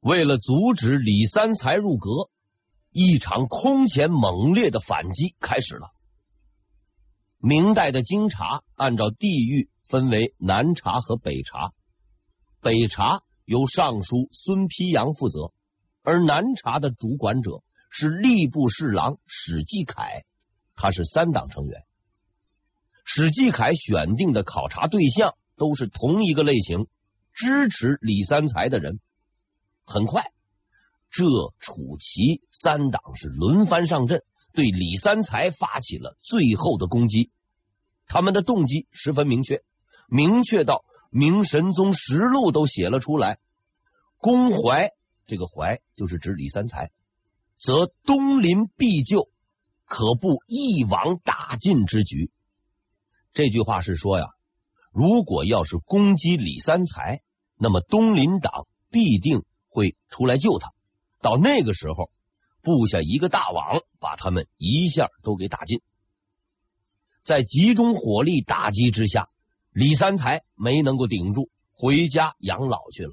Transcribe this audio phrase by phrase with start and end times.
[0.00, 2.30] 为了阻止李三才入阁，
[2.90, 5.90] 一场空前猛烈的反击开始了。
[7.36, 11.72] 明代的京察按照地域分为南察和北察，
[12.62, 15.52] 北察由尚书孙丕阳负责，
[16.02, 20.24] 而南察的主管者是吏部侍郎史继凯，
[20.76, 21.84] 他是三党成员。
[23.04, 26.86] 史继凯选定的考察对象都是同一个类型，
[27.34, 28.98] 支持李三才的人。
[29.90, 30.30] 很快，
[31.10, 31.24] 这、
[31.58, 34.22] 楚、齐三党是轮番上阵，
[34.52, 37.32] 对李三才发起了最后的攻击。
[38.06, 39.64] 他们的动机十分明确，
[40.08, 40.76] 明确到
[41.10, 43.40] 《明神宗实录》都写了出来。
[44.16, 44.90] 攻淮，
[45.26, 46.92] 这个淮就是指李三才，
[47.58, 49.28] 则东临必救，
[49.86, 52.30] 可不一网打尽之局。
[53.32, 54.26] 这句话是说呀，
[54.92, 57.22] 如果要是攻击李三才，
[57.56, 60.74] 那么东林党必定会出来救他。
[61.22, 62.10] 到那个时候，
[62.62, 65.80] 布下一个大网，把他们一下都给打尽。
[67.22, 69.30] 在集中火力打击之下，
[69.70, 73.12] 李三才没能够顶住，回家养老去了。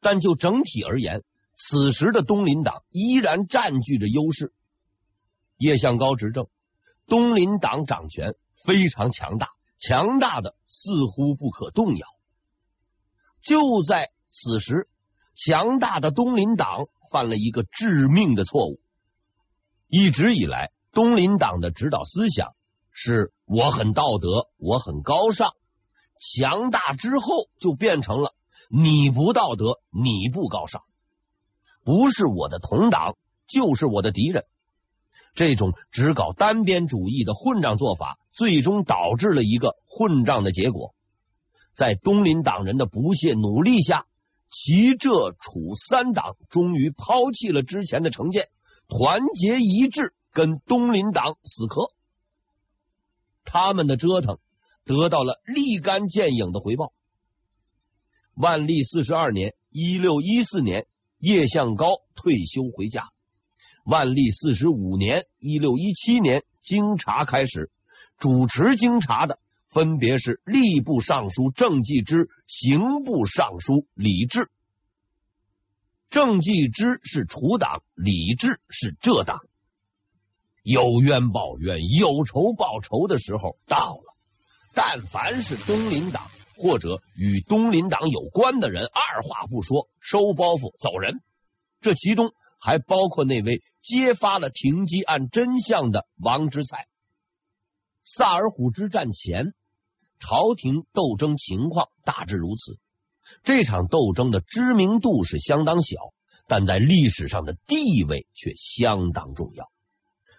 [0.00, 1.22] 但就整体而言，
[1.54, 4.52] 此时的东林党依然占据着优势。
[5.56, 6.48] 叶向高执政，
[7.06, 8.34] 东林党掌权。
[8.64, 12.08] 非常强大，强大的似乎不可动摇。
[13.40, 14.88] 就在此时，
[15.40, 18.80] 强大的东林党犯了一个致命的错误。
[19.88, 22.54] 一直以来，东林党的指导思想
[22.90, 25.52] 是我很道德，我很高尚。
[26.20, 28.34] 强大之后，就变成了
[28.68, 30.82] 你不道德，你不高尚，
[31.84, 34.44] 不是我的同党，就是我的敌人。
[35.34, 40.96] 这种只搞单边主义的混账做法，最终导致了一个混账的结果。
[41.74, 44.06] 在东林党人的不懈努力下，
[44.48, 48.48] 齐、浙、楚三党终于抛弃了之前的成见，
[48.88, 51.92] 团结一致，跟东林党死磕。
[53.44, 54.38] 他们的折腾
[54.84, 56.92] 得到了立竿见影的回报。
[58.34, 60.86] 万历四十二年（一六一四年），
[61.18, 63.08] 叶向高退休回家。
[63.84, 67.70] 万历四十五年（一六一七年），京察开始，
[68.16, 74.50] 主持京察的分别是吏部尚书郑继之、刑部尚书李治。
[76.10, 79.40] 郑继之是楚党，李治是浙党。
[80.62, 84.16] 有冤报冤，有仇报仇的时候到了。
[84.74, 91.20] 但凡是东林党或者与东林党有关的人，二话不说，收包袱走人。
[91.80, 92.32] 这其中。
[92.60, 96.88] 还包括那位揭发了停机案真相的王之才。
[98.10, 99.52] 萨尔浒之战前，
[100.18, 102.78] 朝廷斗争情况大致如此。
[103.42, 106.14] 这场斗争的知名度是相当小，
[106.46, 109.70] 但在历史上的地位却相当重要。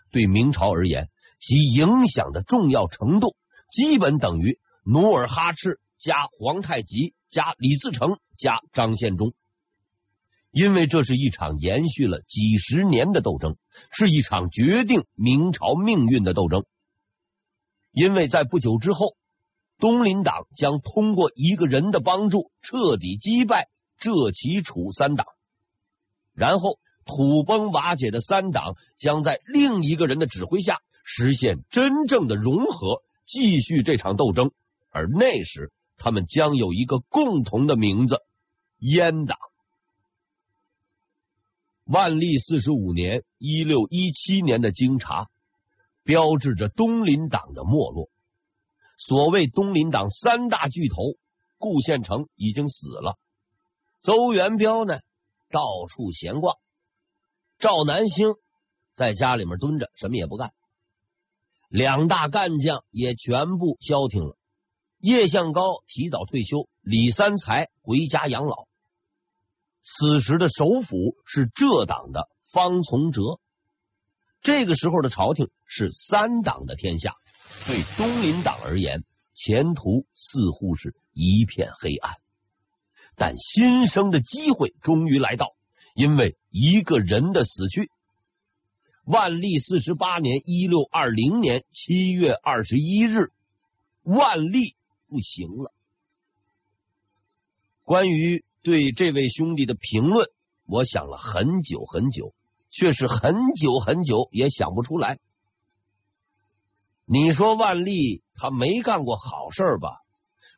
[0.10, 1.10] 对明朝而言，
[1.40, 3.36] 其影响的重要程度，
[3.72, 9.34] 基本等于努尔哈赤加皇太极加李自成加张献忠。
[10.52, 13.58] 因为这是一场延续了几十年的斗争，
[13.92, 16.66] 是一场决定明朝命运的斗争。
[17.92, 19.16] 因为在不久之后，
[19.78, 25.26] 东林党将通过一个人的帮助彻底击败浙、齐、楚三党，
[26.34, 34.52] 然后土崩瓦解的三党将在另一个人的指挥下实现真正的融合，继续这场斗争。
[34.92, 38.22] 而那时，他们将有一个共同的名字——
[38.80, 39.38] 阉党。
[41.86, 45.30] 万历四十五年（一六一七年）的京察，
[46.10, 48.10] 标志着东林党的没落。
[48.98, 50.96] 所谓东林党三大巨头，
[51.60, 53.14] 顾献成已经死了，
[54.00, 55.02] 邹元彪呢，
[55.52, 56.56] 到处闲逛；
[57.60, 58.34] 赵南星
[58.96, 60.52] 在家里面蹲着，什么也不干。
[61.68, 64.36] 两大干将也全部消停了。
[64.98, 68.66] 叶向高提早退休，李三才回家养老。
[69.84, 73.40] 此时的首辅是浙党的方从哲。
[74.42, 77.16] 这个时候的朝廷是三党的天下，
[77.68, 79.04] 对东林党而言，
[79.34, 82.16] 前途似乎是一片黑暗。
[83.16, 85.56] 但新生的机会终于来到，
[85.94, 87.90] 因为一个人的死去。
[89.06, 93.32] 万历四十八年（一六二零年）七月二十一日，
[94.04, 94.76] 万历
[95.08, 95.74] 不行了。
[97.84, 98.44] 关于。
[98.62, 100.28] 对这位兄弟的评论，
[100.66, 102.34] 我想了很久很久，
[102.70, 105.20] 却是很久很久也想不出来。
[107.06, 110.02] 你说万历他没干过好事吧？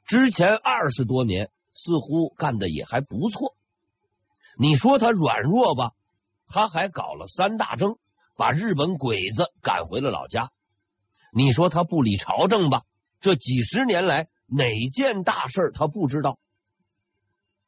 [0.05, 3.55] 之前二十多年似乎干的也还不错，
[4.57, 5.93] 你说他软弱吧，
[6.47, 7.95] 他还搞了三大征，
[8.35, 10.51] 把日本鬼子赶回了老家。
[11.31, 12.83] 你说他不理朝政吧，
[13.21, 16.37] 这几十年来哪件大事他不知道？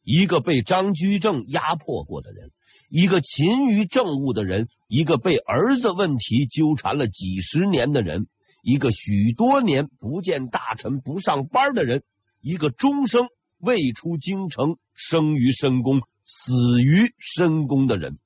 [0.04, 2.52] 一个被张居正压迫过的人，
[2.90, 8.28] 一个勤于政务的人，一个被儿子问题纠缠了几十年的人，
[8.62, 12.04] 一个许多年不见大臣不上班的人，
[12.40, 13.28] 一个终生
[13.60, 18.20] 未出京城，生于深宫，死于深宫的人，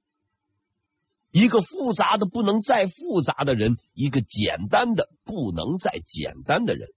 [1.32, 6.90] 一个复杂的不能再复杂的人，一个简单的不能再简单的人。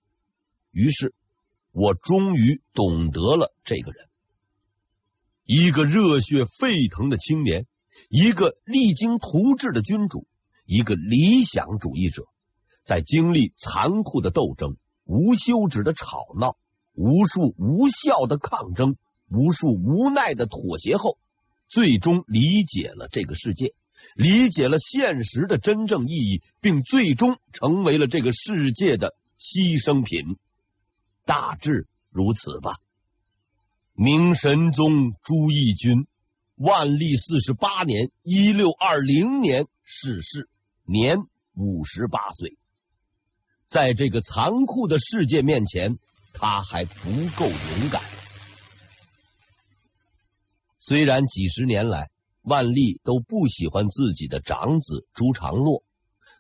[0.73, 1.15] 于是，
[1.73, 4.10] 我终于懂得了这个人。
[5.53, 7.67] 一个热血沸腾的青年，
[8.09, 10.29] 一个励精图治的君主，
[10.65, 12.23] 一个理想主义者，
[12.85, 16.57] 在经历残酷的斗争、无休止的吵闹、
[16.93, 18.95] 无数无效的抗争、
[19.29, 21.19] 无数无奈的妥协后，
[21.67, 23.75] 最终理解了这个世界，
[24.15, 30.37] 理解了现实的真正意义，并最终成为了这个世界的牺牲品。
[31.25, 32.77] 大致如此吧。
[34.03, 36.07] 明神宗朱翊钧，
[36.55, 40.49] 万历四十八年（一六二零年）逝世，
[40.85, 41.19] 年
[41.53, 42.57] 五十八岁。
[43.67, 45.99] 在这个残酷的世界面前，
[46.33, 48.01] 他还不够勇敢。
[50.79, 52.09] 虽然几十年来，
[52.41, 55.85] 万历都不喜欢自己的长子朱常洛，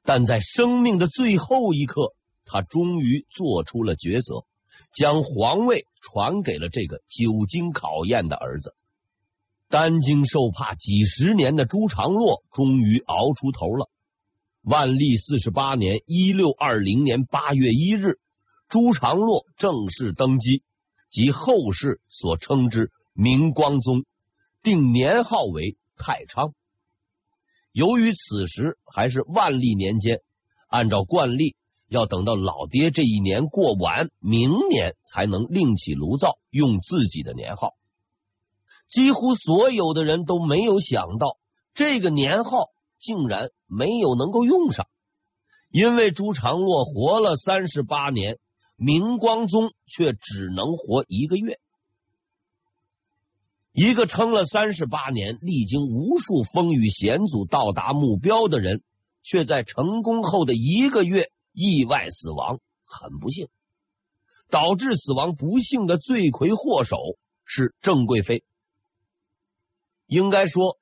[0.02, 2.14] 但在生命的最后一刻，
[2.46, 4.46] 他终于做出了抉择。
[4.92, 8.74] 将皇位传给了这个久经考验的儿子。
[9.68, 13.88] 担惊受怕几十年的朱常洛终于熬出头了。
[14.62, 18.18] 万历四十八年（一六二零年）八月一日，
[18.68, 20.62] 朱常洛正式登基，
[21.08, 24.04] 即后世所称之明光宗，
[24.62, 26.52] 定年号为太昌。
[27.72, 30.20] 由于此时还是万历年间，
[30.68, 31.54] 按照惯例。
[31.90, 37.74] 要等到老爹这一年过完，明年才能另起炉灶用自己的年号。
[38.88, 41.36] 几乎所有的人都没有想到，
[41.74, 42.68] 这个年号
[43.00, 44.86] 竟然没有能够用上，
[45.68, 48.38] 因为朱常洛活了三十八年，
[48.76, 51.58] 明光宗却只能活一个月。
[53.72, 58.80] 一个撑了三十八年、历经无数风雨险阻到达目标的人，
[59.24, 61.28] 却在成功后的一个月。
[61.52, 63.48] 意外死亡，很不幸。
[64.48, 66.96] 导致死亡不幸的罪魁祸首
[67.44, 68.42] 是郑贵妃。
[70.06, 70.76] 应该说，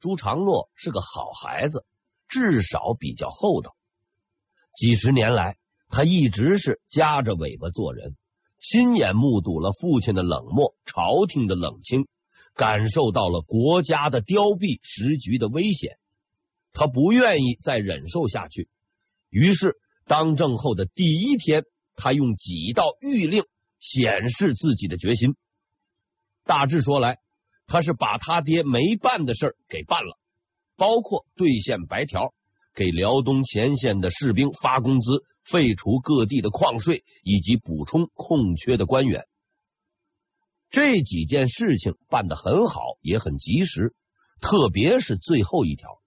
[0.00, 1.84] 朱常洛是个好孩子，
[2.26, 3.76] 至少比较厚道。
[4.74, 5.58] 几十年来，
[5.90, 8.16] 他一直是夹着尾巴做人，
[8.58, 12.08] 亲眼目睹了父亲的冷漠、朝廷的冷清，
[12.54, 15.98] 感受到了国家的凋敝、时局的危险。
[16.72, 18.70] 他不愿意再忍受下去，
[19.28, 19.76] 于是。
[20.12, 21.64] 当政后的第一天，
[21.94, 23.44] 他用几道谕令
[23.80, 25.36] 显示自己的决心。
[26.44, 27.16] 大致说来，
[27.66, 30.18] 他是把他爹没办的事给办了，
[30.76, 32.34] 包括兑现白条、
[32.74, 39.24] 给辽东前线的士兵发工资、废除各地的矿税以及补充空缺的官员。
[40.68, 43.94] 这几件事情办得很好，也很及时，
[44.42, 46.01] 特别是最后一条。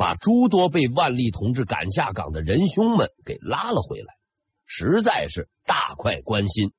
[0.00, 4.14] 把诸多被万历同志赶下岗的仁兄们给拉了回来，
[4.64, 6.72] 实在是大快关心。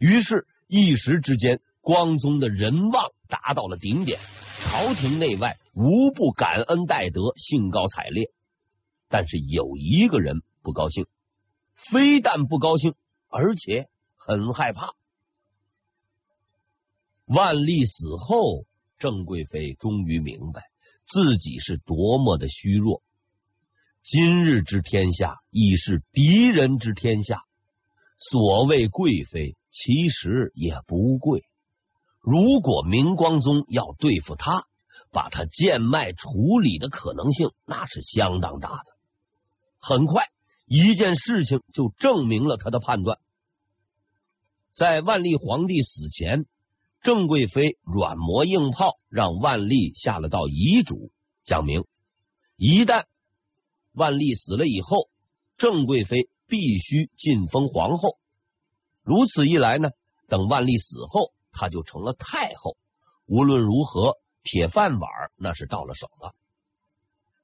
[0.00, 4.18] 于是，一时之间，光宗的人望达到了顶点，
[4.58, 8.32] 朝廷内外无不感恩戴德，兴高采烈。
[9.08, 11.06] 但是有一个人不高兴，
[11.76, 12.94] 非但不高兴，
[13.28, 14.94] 而且很害怕。
[17.26, 18.64] 万历死后，
[18.98, 20.68] 郑贵妃终于明白。
[21.12, 23.02] 自己是多么的虚弱，
[24.04, 27.42] 今日之天下已是敌人之天下。
[28.16, 31.42] 所谓贵妃，其实也不贵。
[32.20, 34.66] 如果明光宗要对付他，
[35.10, 38.84] 把他贱卖处理的可能性，那是相当大的。
[39.80, 40.28] 很快，
[40.64, 43.18] 一件事情就证明了他的判断。
[44.74, 46.46] 在万历皇帝死前。
[47.02, 51.10] 郑贵妃软磨硬泡，让万历下了道遗嘱，
[51.44, 51.84] 讲明
[52.56, 53.04] 一旦
[53.92, 55.08] 万历死了以后，
[55.56, 58.18] 郑贵妃必须晋封皇后。
[59.02, 59.90] 如此一来呢，
[60.28, 62.76] 等万历死后，她就成了太后。
[63.24, 66.34] 无论如何，铁饭碗那是到了手了。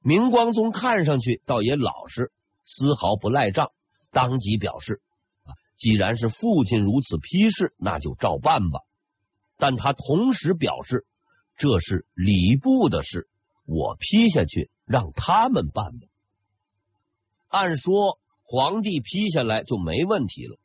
[0.01, 2.31] 明光宗看上去倒也老实，
[2.63, 3.71] 丝毫不赖账，
[4.11, 5.01] 当即表示：
[5.45, 8.81] 啊既然是父亲如此批示，那就照办吧。
[9.57, 11.05] 但他同时表示，
[11.57, 13.27] 这是礼部的事，
[13.65, 16.07] 我批下去让他们办吧。
[17.49, 20.57] 按说皇帝批下来就没问题了，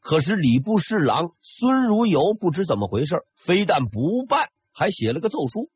[0.00, 5.70] 可是礼部侍郎孙如游不知怎么回事，非但不办，还写了个奏书，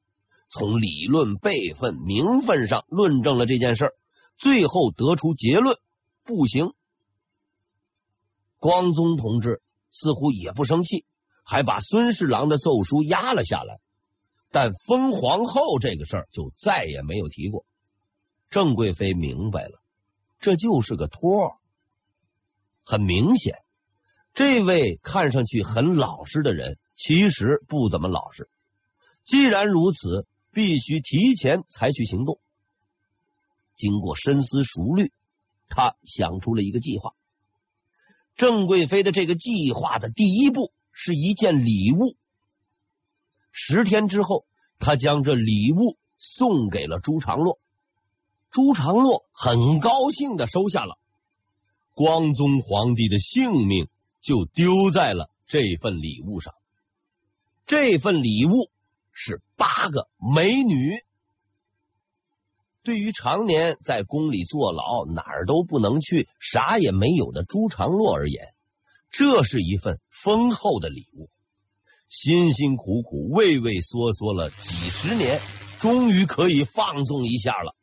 [0.49, 3.91] 从理论、辈分、名分上论证了这件事，
[4.39, 5.77] 最后得出结论：
[6.25, 6.73] 不行。
[8.59, 11.05] 光宗同志似乎也不生气，
[11.43, 13.81] 还把孙侍郎的奏书压了下来。
[14.51, 17.65] 但封皇后这个事儿就再也没有提过。
[18.51, 19.81] 郑贵妃明白了，
[20.41, 21.57] 这就是个托。
[22.85, 23.59] 很明显，
[24.35, 28.51] 这位看上去很老实的人，其实不怎么老实。
[29.25, 32.39] 既然如此，必须提前采取行动。
[33.75, 35.13] 经过深思熟虑，
[35.69, 37.13] 他想出了一个计划。
[38.37, 42.17] 郑贵妃的这个计划的第一步是一件礼物。
[43.51, 44.45] 十天之后，
[44.79, 47.59] 他将这礼物送给了朱常洛。
[48.51, 50.99] 朱常洛很高兴的收下了。
[51.95, 53.89] 光宗皇帝的性命
[54.21, 56.55] 就丢在了这份礼物上。
[57.67, 58.71] 这份礼物
[59.13, 61.03] 是八个美女。
[62.83, 68.52] 对于常年在宫里坐牢、哪儿都不能去、啥也没有的朱常洛而言，
[69.13, 71.31] 这是一份丰厚的礼物。
[72.09, 75.41] 辛辛苦苦、畏畏缩缩了几十年，
[75.79, 77.77] 终于可以放纵一下了。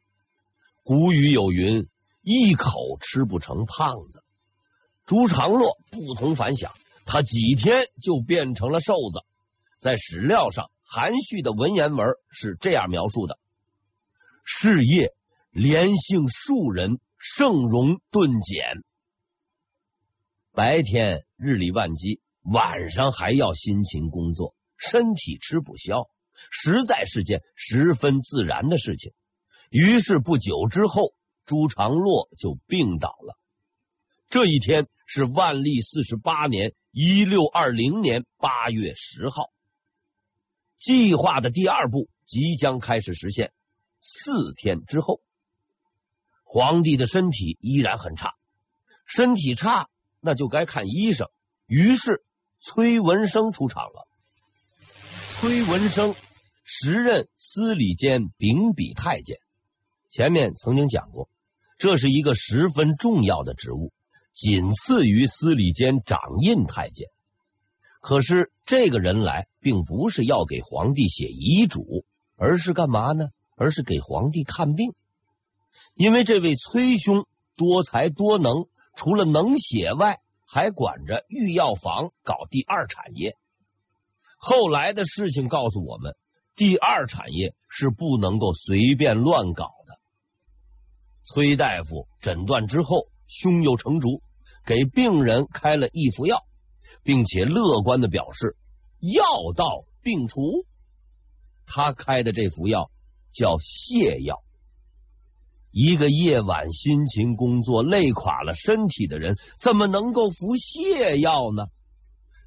[0.83, 1.87] 古语有云
[2.21, 4.23] ：“一口吃不成胖子。”
[5.05, 6.73] 朱常洛不同凡响，
[7.05, 9.21] 他几天就变成了瘦子。
[9.79, 13.39] 在史料上，含蓄的文言文是这样描述的。
[14.43, 15.13] 事业
[15.51, 18.83] 连幸数人，盛容顿减。
[20.53, 26.09] 白天日理万机，晚上还要辛勤工作，身体吃不消，
[26.51, 29.13] 实在是件十分自然的事情。
[29.69, 31.13] 于是不久之后，
[31.45, 33.37] 朱常洛就病倒了。
[34.29, 39.51] 这一天是万历四十八年一六二零年八月十号。
[40.79, 43.51] 计划的第二步即将开始实现。
[44.01, 45.21] 四天之后，
[46.43, 48.35] 皇帝的身体依然很差，
[49.05, 49.89] 身体差
[50.21, 51.27] 那就该看医生。
[51.65, 52.23] 于是
[52.59, 54.07] 崔文生出场了。
[55.39, 56.15] 崔文生
[56.63, 59.37] 时任司礼监秉笔太监，
[60.09, 61.29] 前面曾经讲过，
[61.77, 63.91] 这是一个十分重要的职务，
[64.33, 67.07] 仅次于司礼监掌印太监。
[68.01, 72.05] 可是这个人来，并不是要给皇帝写遗嘱，
[72.37, 73.29] 而是干嘛呢？
[73.55, 74.93] 而是给皇帝看病，
[75.93, 77.25] 因为这位崔兄
[77.57, 83.37] 多才多能，除了能写外，还管着御药房搞第二产业。
[84.37, 86.15] 后来的事情告诉我们，
[86.55, 89.97] 第二产业是不能够随便乱搞的。
[91.23, 94.21] 崔大夫诊断之后，胸有成竹，
[94.65, 96.43] 给病人开了一副药，
[97.03, 98.57] 并且乐观的表示
[98.99, 99.23] 药
[99.55, 100.65] 到病除。
[101.65, 102.89] 他开的这副药。
[103.31, 104.41] 叫泻药。
[105.71, 111.67] 一个夜晚辛勤工作、累垮了身体的人，怎么能够服泻药呢？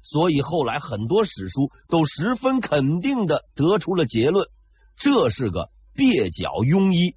[0.01, 4.49] 所以后来很多史书都十分肯定的得出了结论：
[4.97, 7.15] 这是个蹩脚庸医。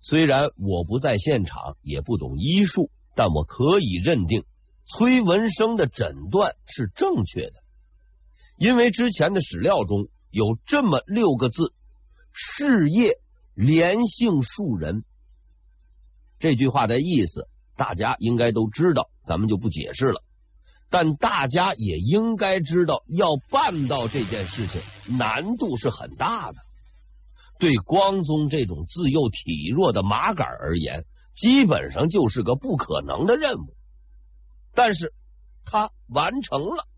[0.00, 4.44] 虽然我不在现场，也不懂医术，但我可以认定
[4.86, 7.52] 崔文生的诊断是正确的，
[8.56, 11.72] 因为之前的史料中有这么六个字。
[12.32, 13.18] 事业
[13.60, 15.04] 连幸数人，
[16.38, 20.24] 这句话的意思大家应该都知道，咱们就不解释了。
[20.88, 24.80] 但大家也应该知道，要办到这件事情
[25.18, 26.56] 难度是很大的。
[27.58, 33.76] 对光宗这种自幼体弱的麻杆而言，基本上就是个不可能的任务。
[34.74, 35.12] 但是
[35.66, 36.88] 他完成了，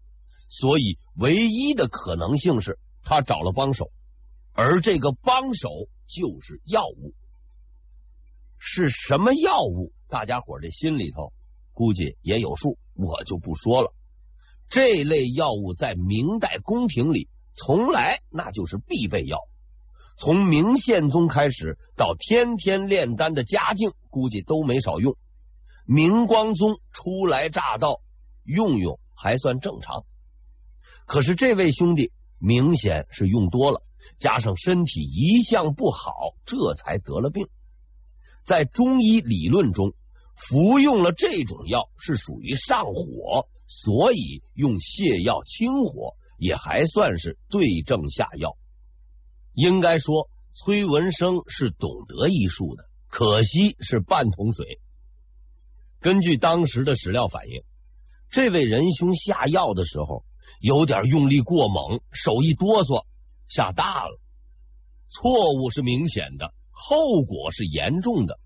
[0.49, 3.91] 所以唯一的可能性是他找了帮手。
[4.55, 5.71] 而这个帮手
[6.07, 7.15] 就是药物，
[8.59, 9.93] 是什么药物？
[10.09, 11.33] 大家伙这心里头
[11.73, 13.95] 估计也有数，我就不说了。
[14.69, 19.39] 这类药物在明代宫廷里从来那就是必备药，
[20.17, 25.17] 从明宪宗开始到天天炼丹的嘉靖，估计都没少用。
[25.87, 28.01] 明光宗初来乍到，
[28.45, 30.05] 用用还算正常。
[31.07, 33.83] 可是这位兄弟明显是用多了。
[34.23, 37.49] 加上身体一向不好，这才得了病。
[38.45, 39.95] 在中医理论中，
[40.37, 48.57] 服用了这种药是属于上火，所以用泻药清火，也还算是对症下药。
[49.55, 54.81] 应该说，崔文生是懂得医术的，可惜是半桶水。
[55.99, 57.65] 根据当时的史料反映，
[58.31, 60.25] 这位仁兄下药的时候
[60.61, 63.05] 有点用力过猛，手一哆嗦，
[63.55, 64.19] 下大了。
[65.11, 68.41] 错误是明显的，后果是严重的。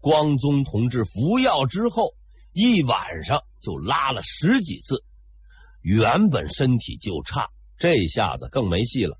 [0.00, 2.14] 光宗同志服药之后，
[2.54, 5.04] 一晚上就拉了十几次，
[5.82, 9.18] 原本身体就差，这下子更没戏了。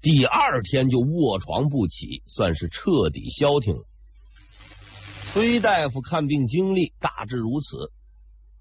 [0.00, 3.82] 第二天就卧床不起，算是彻底消停了。
[5.24, 7.92] 崔大夫看病经历大致如此，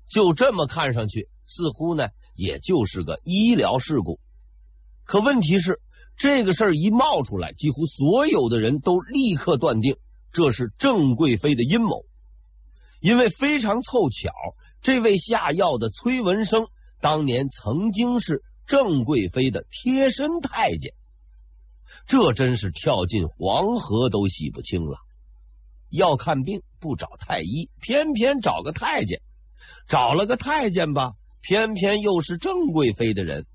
[0.09, 4.19] 就这么看上去，似乎呢也就是个医疗事故。
[5.03, 5.79] 可问题是，
[6.17, 9.97] 这个事儿一冒出来，几乎所有的人都立刻断定
[10.31, 12.05] 这是郑贵妃的阴谋，
[12.99, 14.31] 因为非常凑巧，
[14.81, 16.67] 这位下药的崔文生
[17.01, 20.93] 当年曾经是郑贵妃的贴身太监。
[22.07, 24.97] 这真是跳进黄河都洗不清了。
[25.89, 29.19] 要看病不找太医，偏偏找个太监；
[29.89, 33.45] 找了个太监吧，偏偏又是郑贵妃的人。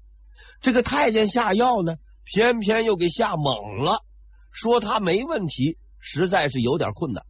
[0.60, 1.94] 这个太监下药呢，
[2.26, 4.04] 偏偏又给吓猛了，
[4.50, 7.25] 说他没问题，实在是有点困难。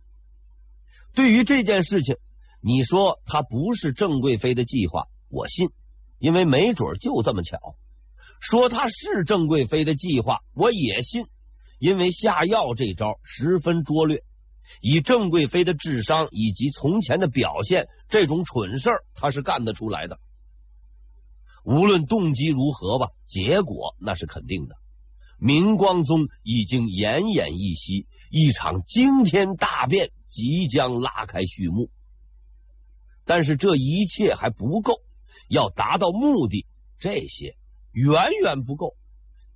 [1.15, 2.17] 对于这件事情，
[2.63, 5.69] 你说他不是郑贵妃的计划，我信，
[6.19, 7.77] 因为没准就这么巧。
[8.41, 11.27] 说他是郑贵妃的计划，我也信，
[11.79, 14.25] 因为下药这招十分拙劣。
[14.81, 20.19] 以郑贵妃的智商以及从前的表现，这种蠢事儿他是干得出来的。
[21.65, 24.77] 无论动机如何吧，结果那是肯定的。
[25.39, 31.91] 明光宗已经奄奄一息，一场惊天大变即将拉开序幕。
[33.25, 34.95] 但是这一切还不够，
[35.49, 36.67] 要达到目的，
[36.99, 37.57] 这些。
[37.93, 38.95] 远远不够，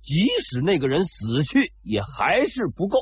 [0.01, 2.99] 即使那个人死去，也还是不够。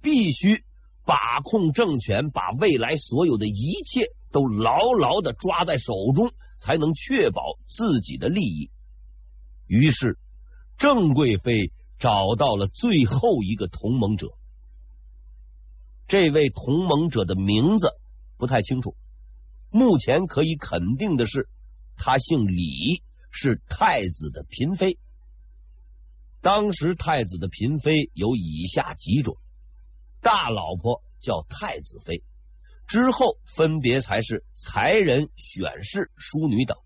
[0.00, 0.62] 必须
[1.04, 8.70] 把控政权，把未来所有的一切都牢牢的抓在手中，才能确保自己的利益。
[9.66, 10.16] 于是，
[10.76, 14.28] 郑贵妃找到了最后一个同盟者。
[16.06, 17.88] 这位同盟者的名字
[18.36, 18.96] 不太清楚，
[19.70, 21.48] 目前可以肯定的是，
[21.96, 23.02] 他姓李。
[23.36, 24.96] 是太子的嫔妃。
[26.40, 29.38] 当时太子的嫔妃有以下几种：
[30.20, 32.22] 大老婆叫太子妃，
[32.86, 36.78] 之后分别才是才人、选侍、淑女等。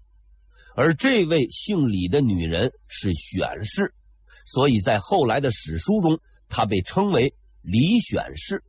[0.80, 3.96] 而这位姓李的女人是选氏，
[4.46, 8.62] 所以在后来的史书中，她被称为李选氏。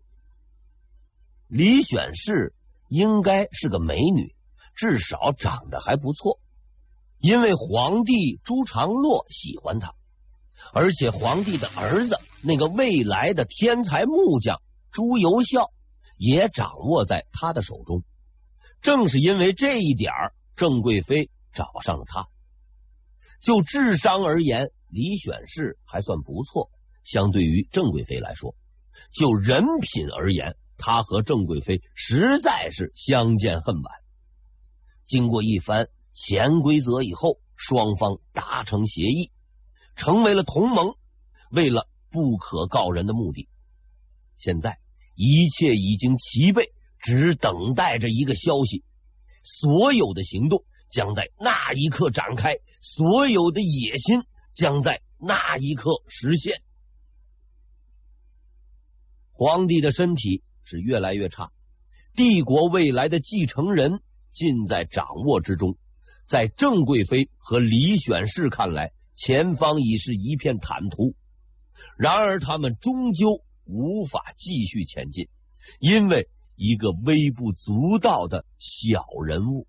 [1.48, 2.56] 李选氏
[2.88, 4.34] 应该是个美女，
[4.74, 6.40] 至少长得还不错。
[7.20, 9.94] 因为皇帝朱常洛喜欢她，
[10.74, 15.72] 而且皇帝的儿子那个未来的天才木匠朱由校
[16.18, 18.04] 也掌握在他的手中。
[18.82, 20.12] 正是因为这一点，
[20.56, 22.28] 郑贵妃找上了他。
[23.42, 26.70] 就智商而言，李选氏还算不错，
[27.04, 28.56] 相对于郑贵妃来说；
[29.14, 33.94] 就人品而言，他和郑贵妃实在是相见恨晚。
[35.06, 35.90] 经过一番。
[36.12, 39.32] 潜规则以后，双方达成协议，
[39.96, 40.96] 成为了同盟。
[41.50, 43.48] 为了不可告人的目的，
[44.36, 44.80] 现在
[45.16, 48.84] 一切已经齐备，只等待着一个消息。
[49.44, 54.24] 所有的行动将在那一刻展开，所有的野心
[54.54, 56.62] 将在那一刻实现。
[59.32, 61.52] 皇帝的身体是越来越差，
[62.16, 65.78] 帝国未来的继承人尽在掌握之中。
[66.26, 71.16] 在郑贵妃和李选氏看来，前方已是一片坦途。
[71.98, 75.30] 然而，他们终究无法继续前进，
[75.80, 79.66] 因为一个微不足道的小人物。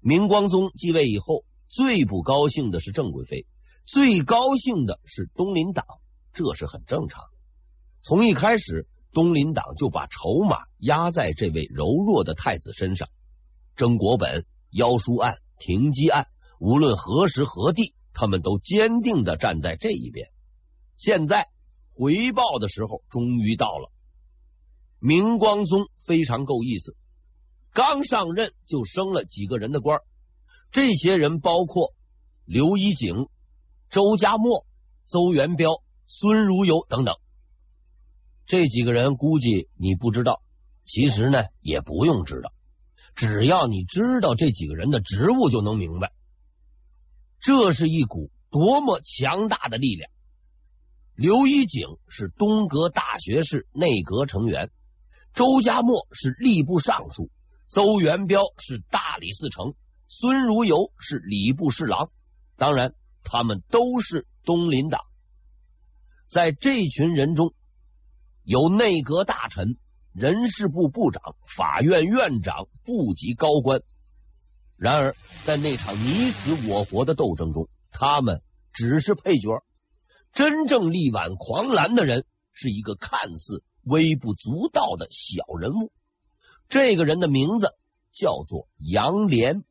[0.00, 3.46] 明光宗继位以后，最不高兴的是郑贵妃，
[3.86, 5.86] 最高兴的是东林党，
[6.32, 7.24] 这是很正常。
[8.02, 13.08] 从一开始，东林党就把筹码压在这位柔弱的太子身上，
[13.76, 14.44] 曾国本。
[14.72, 16.28] 妖书案、停机案，
[16.60, 20.28] 无论何时何地，他们都坚定的站在这一边。
[20.96, 21.48] 现在
[21.92, 23.90] 回报的时候终于到了。
[25.00, 26.94] 明光宗非常够意思，
[27.72, 30.00] 刚上任就升了几个人的官，
[30.70, 31.94] 这些人包括
[32.44, 33.28] 刘一景、
[33.88, 34.66] 周家默、
[35.06, 37.16] 邹元彪、孙如游等等。
[38.46, 40.42] 这几个人估计你不知道，
[40.84, 42.52] 其实呢也不用知道。
[43.14, 46.12] 只要你知道这几个人的职务，就能明白。
[47.38, 50.10] 这是一股多么强大的力量！
[51.14, 54.70] 刘一景是东阁大学士、内阁成员，
[55.34, 57.30] 周家默是吏部尚书，
[57.70, 59.76] 邹元标是大理寺丞，
[60.08, 62.10] 孙如游是礼部侍郎。
[62.56, 65.02] 当然，他们都是东林党。
[66.26, 67.54] 在这群人中，
[68.42, 69.78] 有内阁大臣、
[70.12, 73.82] 人事部部长、法院院长、部级高官。
[74.76, 79.62] 然而，在那场你死我活的斗争中，他们只是配角。
[80.32, 85.92] 真正力挽狂澜的人是一个看似微不足道的小人物。
[86.70, 87.74] 这个人的名字
[88.12, 89.64] 叫做杨廉。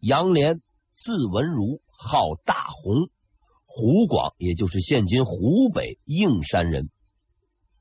[0.00, 0.60] 杨廉
[0.92, 3.10] 字文如，号大鸿，
[3.64, 6.90] 湖广，也就是现今湖北应山人。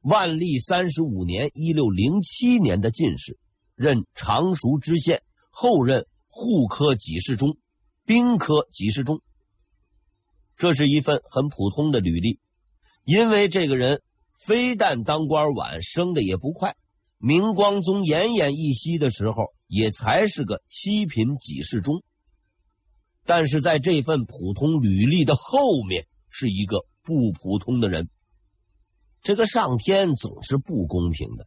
[0.01, 3.39] 万历三十五年（一六零七年）的进士，
[3.73, 5.23] 任常熟知县。
[5.49, 7.57] 后任户科给事中、
[8.05, 9.21] 兵科给事中，
[10.55, 12.39] 这是一份很普通的履历。
[13.03, 14.03] 因为这个人
[14.37, 16.77] 非但当官晚，升的也不快。
[17.21, 22.01] 明光宗奄奄一息的时候，也才是个七品给事中。
[23.25, 28.09] 但是在这份普通履历的后面，是一个不普通的人。
[29.21, 31.45] 这个上天总是不公平的，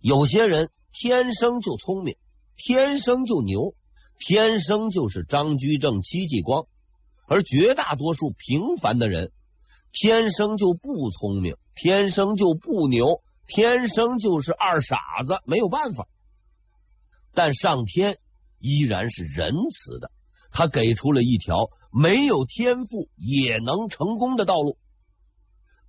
[0.00, 2.16] 有些人天生就聪明。
[2.56, 3.74] 天生就牛，
[4.18, 6.66] 天生就是张居正、戚继光，
[7.28, 9.30] 而绝大多数平凡的人
[9.92, 16.08] 天生就不聪明，天生就不牛，天生就是二傻子，没有办法。
[17.34, 18.18] 但上天
[18.58, 20.10] 依然是仁慈的，
[20.50, 24.78] 他给出了一条没有天赋也能成功的道路。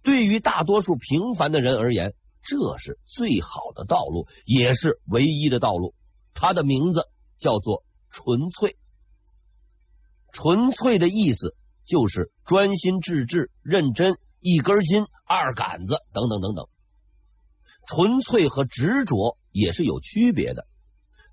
[0.04, 5.96] 对于大多数平凡的人而言，这是最好的道路，也是唯一的道路。
[6.34, 8.78] 他的名字叫做纯粹，
[10.32, 16.67] 纯粹的意思就是专心致志、认真、一根筋、二杆子等等等等。
[17.88, 20.67] 纯粹和执着也是有区别的。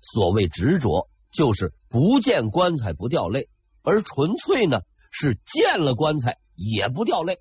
[0.01, 3.49] 所谓执着，就是不见棺材不掉泪；
[3.83, 4.79] 而纯粹呢，
[5.11, 7.39] 是见了棺材也不掉泪。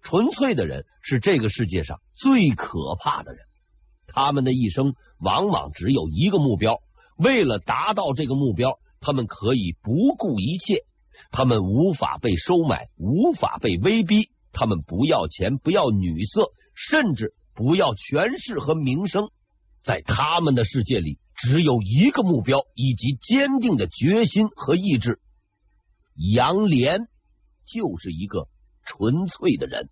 [0.00, 3.44] 纯粹的人是这个世界上最可怕的人。
[4.06, 6.80] 他们的一生往往只有一个目标，
[7.16, 10.84] 为了达到这个目标，他们可以不顾一切。
[11.32, 14.30] 他们无法被收买，无法被威逼。
[14.52, 19.30] 他们不要钱，不要女色，甚至不要权势和名声。
[19.82, 25.20] 在他们的世界里，只有一个目标以及坚定的决心和意志。
[26.14, 27.08] 杨连
[27.64, 28.48] 就是一个
[28.84, 29.88] 纯粹的人。